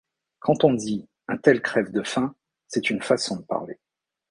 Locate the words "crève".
1.61-1.91